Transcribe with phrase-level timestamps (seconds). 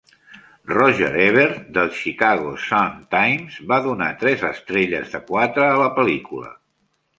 [0.77, 6.53] Roger Ebert del "Chicago Sun Times" va donar tres estrelles de quatre a la pel·lícula.